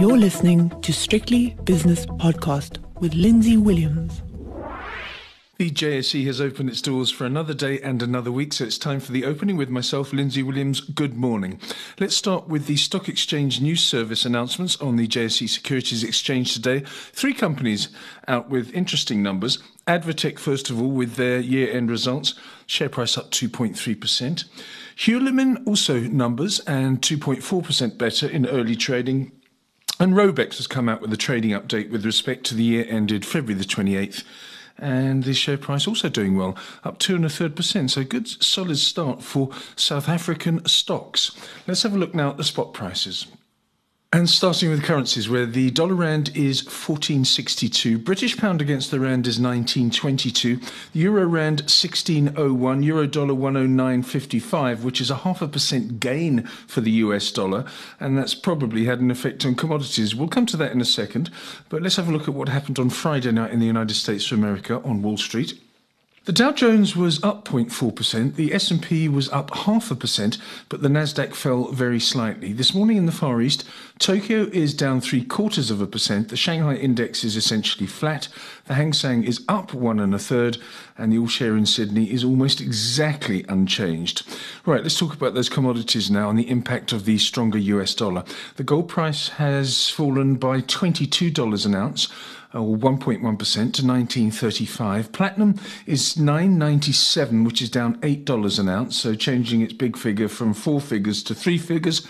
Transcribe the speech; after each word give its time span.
You're 0.00 0.16
listening 0.16 0.70
to 0.80 0.94
Strictly 0.94 1.58
Business 1.64 2.06
Podcast 2.06 2.78
with 3.00 3.12
Lindsay 3.12 3.58
Williams. 3.58 4.22
The 5.58 5.70
JSE 5.70 6.24
has 6.24 6.40
opened 6.40 6.70
its 6.70 6.80
doors 6.80 7.10
for 7.10 7.26
another 7.26 7.52
day 7.52 7.78
and 7.82 8.00
another 8.00 8.32
week, 8.32 8.54
so 8.54 8.64
it's 8.64 8.78
time 8.78 9.00
for 9.00 9.12
the 9.12 9.26
opening 9.26 9.58
with 9.58 9.68
myself, 9.68 10.14
Lindsay 10.14 10.42
Williams. 10.42 10.80
Good 10.80 11.18
morning. 11.18 11.60
Let's 11.98 12.16
start 12.16 12.48
with 12.48 12.64
the 12.64 12.76
Stock 12.76 13.10
Exchange 13.10 13.60
News 13.60 13.84
Service 13.84 14.24
announcements 14.24 14.80
on 14.80 14.96
the 14.96 15.06
JSE 15.06 15.46
Securities 15.50 16.02
Exchange 16.02 16.54
today. 16.54 16.80
Three 17.12 17.34
companies 17.34 17.90
out 18.26 18.48
with 18.48 18.72
interesting 18.72 19.22
numbers. 19.22 19.58
Advtech, 19.86 20.38
first 20.38 20.70
of 20.70 20.80
all, 20.80 20.92
with 20.92 21.16
their 21.16 21.40
year 21.40 21.70
end 21.70 21.90
results, 21.90 22.32
share 22.64 22.88
price 22.88 23.18
up 23.18 23.30
2.3%. 23.32 24.44
Hulamin, 24.96 25.66
also 25.66 26.00
numbers, 26.00 26.60
and 26.60 27.02
2.4% 27.02 27.98
better 27.98 28.26
in 28.26 28.46
early 28.46 28.76
trading. 28.76 29.32
And 30.00 30.14
Raubex 30.14 30.56
has 30.56 30.66
come 30.66 30.88
out 30.88 31.02
with 31.02 31.12
a 31.12 31.16
trading 31.18 31.50
update 31.50 31.90
with 31.90 32.06
respect 32.06 32.44
to 32.46 32.54
the 32.54 32.64
year 32.64 32.86
ended 32.88 33.26
February 33.26 33.54
the 33.54 33.66
28th 33.66 34.24
and 34.78 35.24
the 35.24 35.34
share 35.34 35.58
price 35.58 35.86
also 35.86 36.08
doing 36.08 36.38
well, 36.38 36.56
up 36.84 36.98
two 36.98 37.14
and 37.14 37.24
a 37.26 37.28
third 37.28 37.54
percent. 37.54 37.90
So 37.90 38.02
good, 38.02 38.26
solid 38.26 38.78
start 38.78 39.22
for 39.22 39.50
South 39.76 40.08
African 40.08 40.64
stocks. 40.64 41.32
Let's 41.66 41.82
have 41.82 41.94
a 41.94 41.98
look 41.98 42.14
now 42.14 42.30
at 42.30 42.38
the 42.38 42.44
spot 42.44 42.72
prices. 42.72 43.26
And 44.12 44.28
starting 44.28 44.70
with 44.70 44.82
currencies, 44.82 45.28
where 45.28 45.46
the 45.46 45.70
dollar 45.70 45.94
rand 45.94 46.30
is 46.30 46.64
1462, 46.64 47.96
British 47.96 48.36
pound 48.36 48.60
against 48.60 48.90
the 48.90 48.98
rand 48.98 49.28
is 49.28 49.38
1922, 49.38 50.58
euro 50.92 51.24
rand 51.26 51.60
1601, 51.60 52.82
euro 52.82 53.06
dollar 53.06 53.34
109.55, 53.34 54.82
which 54.82 55.00
is 55.00 55.12
a 55.12 55.18
half 55.18 55.40
a 55.42 55.46
percent 55.46 56.00
gain 56.00 56.42
for 56.66 56.80
the 56.80 56.90
US 56.90 57.30
dollar, 57.30 57.64
and 58.00 58.18
that's 58.18 58.34
probably 58.34 58.84
had 58.86 58.98
an 58.98 59.12
effect 59.12 59.46
on 59.46 59.54
commodities. 59.54 60.12
We'll 60.12 60.26
come 60.26 60.46
to 60.46 60.56
that 60.56 60.72
in 60.72 60.80
a 60.80 60.84
second, 60.84 61.30
but 61.68 61.80
let's 61.80 61.94
have 61.94 62.08
a 62.08 62.12
look 62.12 62.26
at 62.26 62.34
what 62.34 62.48
happened 62.48 62.80
on 62.80 62.90
Friday 62.90 63.30
night 63.30 63.52
in 63.52 63.60
the 63.60 63.66
United 63.66 63.94
States 63.94 64.32
of 64.32 64.38
America 64.38 64.82
on 64.82 65.02
Wall 65.02 65.18
Street. 65.18 65.54
The 66.30 66.36
Dow 66.44 66.52
Jones 66.52 66.94
was 66.94 67.20
up 67.24 67.44
0.4%, 67.44 68.36
the 68.36 68.54
S&P 68.54 69.08
was 69.08 69.28
up 69.30 69.52
half 69.52 69.90
a 69.90 69.96
percent, 69.96 70.38
but 70.68 70.80
the 70.80 70.88
Nasdaq 70.88 71.34
fell 71.34 71.72
very 71.72 71.98
slightly. 71.98 72.52
This 72.52 72.72
morning 72.72 72.98
in 72.98 73.06
the 73.06 73.10
Far 73.10 73.40
East, 73.40 73.64
Tokyo 73.98 74.42
is 74.52 74.72
down 74.72 75.00
3 75.00 75.24
quarters 75.24 75.72
of 75.72 75.80
a 75.80 75.88
percent, 75.88 76.28
the 76.28 76.36
Shanghai 76.36 76.76
index 76.76 77.24
is 77.24 77.34
essentially 77.34 77.88
flat, 77.88 78.28
the 78.66 78.74
Hang 78.74 78.92
Seng 78.92 79.24
is 79.24 79.44
up 79.48 79.74
one 79.74 79.98
and 79.98 80.14
a 80.14 80.20
third, 80.20 80.58
and 80.96 81.12
the 81.12 81.18
all 81.18 81.26
share 81.26 81.56
in 81.56 81.66
Sydney 81.66 82.12
is 82.12 82.22
almost 82.22 82.60
exactly 82.60 83.44
unchanged. 83.48 84.24
Right, 84.64 84.84
let's 84.84 85.00
talk 85.00 85.14
about 85.14 85.34
those 85.34 85.48
commodities 85.48 86.12
now 86.12 86.30
and 86.30 86.38
the 86.38 86.48
impact 86.48 86.92
of 86.92 87.06
the 87.06 87.18
stronger 87.18 87.58
US 87.58 87.92
dollar. 87.92 88.22
The 88.54 88.62
gold 88.62 88.88
price 88.88 89.30
has 89.30 89.90
fallen 89.90 90.36
by 90.36 90.60
$22 90.60 91.66
an 91.66 91.74
ounce 91.74 92.06
or 92.52 92.76
1.1% 92.76 93.20
to 93.20 93.86
1935. 93.86 95.12
Platinum 95.12 95.54
is 95.86 96.16
997, 96.16 97.44
which 97.44 97.62
is 97.62 97.70
down 97.70 98.00
$8 98.00 98.58
an 98.58 98.68
ounce, 98.68 98.96
so 98.96 99.14
changing 99.14 99.60
its 99.60 99.72
big 99.72 99.96
figure 99.96 100.28
from 100.28 100.52
four 100.52 100.80
figures 100.80 101.22
to 101.24 101.34
three 101.34 101.58
figures. 101.58 102.06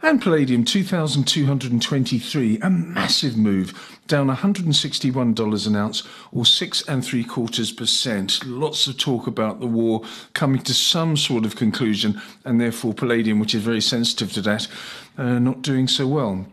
And 0.00 0.22
palladium 0.22 0.64
2223, 0.64 2.58
a 2.60 2.70
massive 2.70 3.36
move, 3.36 3.98
down 4.06 4.28
$161 4.28 5.66
an 5.66 5.76
ounce 5.76 6.04
or 6.30 6.46
six 6.46 6.82
and 6.82 7.04
three 7.04 7.24
quarters 7.24 7.72
percent. 7.72 8.46
Lots 8.46 8.86
of 8.86 8.96
talk 8.96 9.26
about 9.26 9.58
the 9.58 9.66
war 9.66 10.02
coming 10.34 10.62
to 10.62 10.72
some 10.72 11.16
sort 11.16 11.44
of 11.44 11.56
conclusion, 11.56 12.22
and 12.44 12.60
therefore 12.60 12.94
palladium, 12.94 13.40
which 13.40 13.56
is 13.56 13.62
very 13.62 13.80
sensitive 13.80 14.32
to 14.34 14.40
that, 14.42 14.68
uh, 15.16 15.40
not 15.40 15.62
doing 15.62 15.88
so 15.88 16.06
well. 16.06 16.46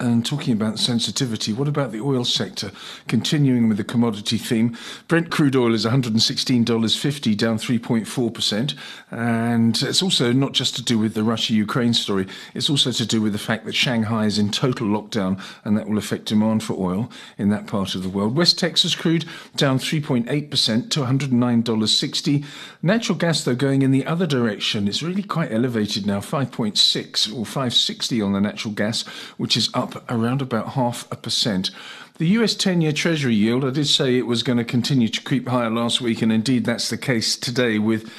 And 0.00 0.26
talking 0.26 0.52
about 0.52 0.80
sensitivity, 0.80 1.52
what 1.52 1.68
about 1.68 1.92
the 1.92 2.00
oil 2.00 2.24
sector? 2.24 2.72
Continuing 3.06 3.68
with 3.68 3.76
the 3.76 3.84
commodity 3.84 4.38
theme, 4.38 4.76
Brent 5.06 5.30
crude 5.30 5.54
oil 5.54 5.72
is 5.72 5.86
$116.50, 5.86 7.36
down 7.36 7.58
3.4%. 7.58 8.74
And 9.12 9.80
it's 9.82 10.02
also 10.02 10.32
not 10.32 10.52
just 10.52 10.74
to 10.76 10.82
do 10.82 10.98
with 10.98 11.14
the 11.14 11.22
Russia 11.22 11.54
Ukraine 11.54 11.94
story, 11.94 12.26
it's 12.54 12.68
also 12.68 12.90
to 12.90 13.06
do 13.06 13.22
with 13.22 13.32
the 13.32 13.38
fact 13.38 13.66
that 13.66 13.74
Shanghai 13.74 14.26
is 14.26 14.36
in 14.36 14.50
total 14.50 14.88
lockdown 14.88 15.40
and 15.64 15.78
that 15.78 15.88
will 15.88 15.98
affect 15.98 16.24
demand 16.24 16.64
for 16.64 16.74
oil 16.74 17.08
in 17.38 17.50
that 17.50 17.68
part 17.68 17.94
of 17.94 18.02
the 18.02 18.08
world. 18.08 18.36
West 18.36 18.58
Texas 18.58 18.96
crude 18.96 19.24
down 19.54 19.78
3.8% 19.78 20.90
to 20.90 21.00
$109.60. 21.00 22.44
Natural 22.82 23.16
gas, 23.16 23.44
though, 23.44 23.54
going 23.54 23.82
in 23.82 23.92
the 23.92 24.06
other 24.06 24.26
direction, 24.26 24.88
is 24.88 25.04
really 25.04 25.22
quite 25.22 25.52
elevated 25.52 26.04
now 26.04 26.18
5.6 26.18 27.32
or 27.32 27.46
560 27.46 28.20
on 28.20 28.32
the 28.32 28.40
natural 28.40 28.74
gas, 28.74 29.06
which 29.36 29.56
is 29.56 29.70
up 29.72 29.83
up 29.84 30.10
around 30.10 30.40
about 30.40 30.70
half 30.70 31.06
a 31.12 31.16
percent. 31.16 31.70
The 32.16 32.28
US 32.38 32.54
10 32.54 32.80
year 32.80 32.92
Treasury 32.92 33.34
yield, 33.34 33.62
I 33.64 33.70
did 33.70 33.86
say 33.86 34.16
it 34.16 34.26
was 34.26 34.42
going 34.42 34.58
to 34.58 34.64
continue 34.64 35.08
to 35.08 35.20
creep 35.20 35.46
higher 35.48 35.68
last 35.68 36.00
week, 36.00 36.22
and 36.22 36.32
indeed 36.32 36.64
that's 36.64 36.88
the 36.88 36.96
case 36.96 37.36
today 37.36 37.78
with 37.78 38.10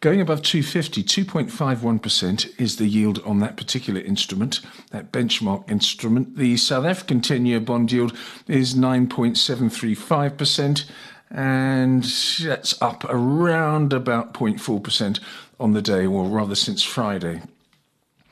going 0.00 0.20
above 0.20 0.42
250. 0.42 1.02
2.51% 1.02 2.60
is 2.60 2.76
the 2.76 2.86
yield 2.86 3.20
on 3.24 3.40
that 3.40 3.58
particular 3.58 4.00
instrument, 4.00 4.60
that 4.92 5.12
benchmark 5.12 5.70
instrument. 5.70 6.36
The 6.36 6.56
South 6.56 6.86
African 6.86 7.20
10 7.20 7.44
year 7.44 7.60
bond 7.60 7.92
yield 7.92 8.16
is 8.48 8.74
9.735%, 8.74 10.84
and 11.30 12.04
that's 12.40 12.80
up 12.80 13.04
around 13.04 13.92
about 13.92 14.32
0.4% 14.32 15.20
on 15.58 15.72
the 15.72 15.82
day, 15.82 16.06
or 16.06 16.24
rather 16.24 16.54
since 16.54 16.82
Friday. 16.82 17.42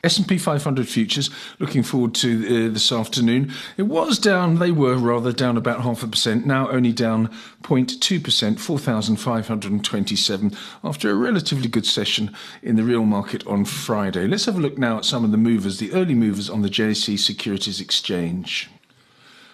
S&P 0.09 0.39
500 0.39 0.89
futures 0.89 1.29
looking 1.59 1.83
forward 1.83 2.15
to 2.15 2.47
uh, 2.47 2.73
this 2.73 2.91
afternoon. 2.91 3.53
It 3.77 3.83
was 3.83 4.19
down, 4.19 4.55
they 4.55 4.71
were 4.71 4.97
rather 4.97 5.33
down 5.33 5.59
about 5.59 5.83
half 5.83 6.03
a 6.03 6.07
percent, 6.07 6.47
now 6.47 6.71
only 6.71 6.93
down 6.93 7.29
0.2%, 7.63 8.59
4,527 8.59 10.57
after 10.83 11.11
a 11.11 11.15
relatively 11.15 11.69
good 11.69 11.85
session 11.85 12.35
in 12.63 12.77
the 12.77 12.85
real 12.85 13.05
market 13.05 13.47
on 13.47 13.67
Friday. 13.67 14.27
Let's 14.27 14.47
have 14.47 14.57
a 14.57 14.63
look 14.63 14.79
now 14.79 14.97
at 14.97 15.05
some 15.05 15.27
of 15.27 15.31
the 15.31 15.37
movers, 15.37 15.79
the 15.79 15.93
early 15.93 16.15
movers 16.15 16.49
on 16.49 16.63
the 16.63 16.71
JSE 16.71 17.19
Securities 17.19 17.79
Exchange. 17.79 18.71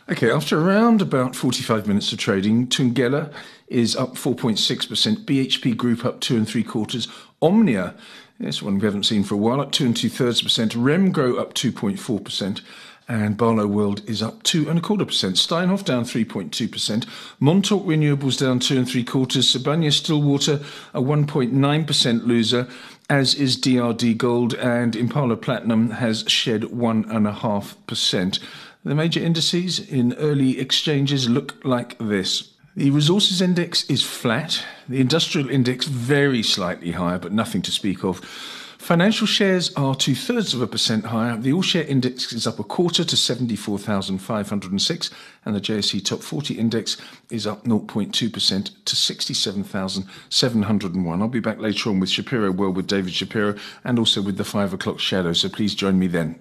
Okay, 0.08 0.30
after 0.30 0.60
around 0.60 1.02
about 1.02 1.34
45 1.34 1.88
minutes 1.88 2.12
of 2.12 2.18
trading, 2.18 2.68
Thungela 2.68 3.32
is 3.66 3.96
up 3.96 4.14
4.6%, 4.14 5.24
BHP 5.24 5.76
Group 5.76 6.04
up 6.04 6.20
two 6.20 6.36
and 6.36 6.46
three 6.46 6.62
quarters, 6.62 7.08
Omnia 7.44 7.94
this 8.40 8.62
one 8.62 8.78
we 8.78 8.84
haven't 8.84 9.04
seen 9.04 9.22
for 9.22 9.34
a 9.34 9.38
while, 9.38 9.60
up 9.60 9.72
two 9.72 9.86
and 9.86 9.96
two 9.96 10.08
thirds 10.08 10.42
percent. 10.42 10.72
Remgro 10.72 11.38
up 11.38 11.54
2.4%. 11.54 12.60
And 13.06 13.36
Barloworld 13.36 14.08
is 14.08 14.22
up 14.22 14.42
two 14.42 14.68
and 14.68 14.78
a 14.78 14.82
quarter 14.82 15.04
percent. 15.04 15.36
Steinhoff 15.36 15.84
down 15.84 16.04
3.2%. 16.04 17.06
Montauk 17.38 17.84
Renewables 17.84 18.38
down 18.38 18.60
two 18.60 18.78
and 18.78 18.88
three 18.88 19.04
quarters. 19.04 19.54
Sibanye 19.54 19.92
Stillwater 19.92 20.60
a 20.94 21.02
1.9% 21.02 22.26
loser, 22.26 22.66
as 23.10 23.34
is 23.34 23.58
DRD 23.58 24.16
Gold. 24.16 24.54
And 24.54 24.96
Impala 24.96 25.36
Platinum 25.36 25.90
has 25.90 26.24
shed 26.26 26.64
one 26.64 27.04
and 27.10 27.26
a 27.26 27.32
half 27.32 27.76
percent. 27.86 28.38
The 28.84 28.94
major 28.94 29.20
indices 29.20 29.78
in 29.78 30.14
early 30.14 30.58
exchanges 30.58 31.28
look 31.28 31.62
like 31.64 31.96
this. 31.98 32.53
The 32.76 32.90
resources 32.90 33.40
index 33.40 33.84
is 33.84 34.02
flat. 34.02 34.64
The 34.88 35.00
industrial 35.00 35.48
index 35.48 35.86
very 35.86 36.42
slightly 36.42 36.90
higher, 36.90 37.20
but 37.20 37.30
nothing 37.30 37.62
to 37.62 37.70
speak 37.70 38.02
of. 38.02 38.18
Financial 38.78 39.28
shares 39.28 39.72
are 39.74 39.94
two 39.94 40.16
thirds 40.16 40.54
of 40.54 40.60
a 40.60 40.66
percent 40.66 41.04
higher. 41.06 41.36
The 41.36 41.52
all 41.52 41.62
share 41.62 41.84
index 41.84 42.32
is 42.32 42.48
up 42.48 42.58
a 42.58 42.64
quarter 42.64 43.04
to 43.04 43.16
74,506, 43.16 45.10
and 45.44 45.54
the 45.54 45.60
JSE 45.60 46.04
Top 46.04 46.20
40 46.20 46.54
index 46.54 46.96
is 47.30 47.46
up 47.46 47.62
0.2% 47.62 48.84
to 48.84 48.96
67,701. 48.96 51.22
I'll 51.22 51.28
be 51.28 51.38
back 51.38 51.60
later 51.60 51.90
on 51.90 52.00
with 52.00 52.10
Shapiro 52.10 52.50
World 52.50 52.74
with 52.74 52.88
David 52.88 53.14
Shapiro 53.14 53.54
and 53.84 54.00
also 54.00 54.20
with 54.20 54.36
the 54.36 54.42
5 54.42 54.72
o'clock 54.72 54.98
shadow, 54.98 55.32
so 55.32 55.48
please 55.48 55.76
join 55.76 55.96
me 55.96 56.08
then. 56.08 56.40